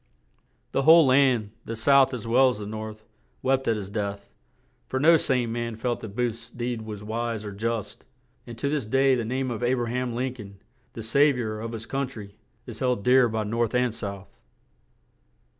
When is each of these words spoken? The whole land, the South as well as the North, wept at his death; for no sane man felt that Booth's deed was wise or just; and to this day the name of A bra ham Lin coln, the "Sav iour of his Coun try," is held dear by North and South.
The 0.71 0.81
whole 0.81 1.05
land, 1.05 1.51
the 1.65 1.75
South 1.75 2.11
as 2.11 2.25
well 2.27 2.49
as 2.49 2.57
the 2.57 2.65
North, 2.65 3.03
wept 3.43 3.67
at 3.67 3.75
his 3.75 3.91
death; 3.91 4.31
for 4.87 4.99
no 4.99 5.15
sane 5.15 5.51
man 5.51 5.75
felt 5.75 5.99
that 5.99 6.15
Booth's 6.15 6.49
deed 6.49 6.81
was 6.81 7.03
wise 7.03 7.45
or 7.45 7.51
just; 7.51 8.03
and 8.47 8.57
to 8.57 8.67
this 8.67 8.87
day 8.87 9.13
the 9.13 9.23
name 9.23 9.51
of 9.51 9.61
A 9.61 9.75
bra 9.75 9.85
ham 9.85 10.15
Lin 10.15 10.33
coln, 10.33 10.57
the 10.93 11.03
"Sav 11.03 11.35
iour 11.35 11.63
of 11.63 11.73
his 11.73 11.85
Coun 11.85 12.07
try," 12.07 12.31
is 12.65 12.79
held 12.79 13.03
dear 13.03 13.29
by 13.29 13.43
North 13.43 13.75
and 13.75 13.93
South. 13.93 14.39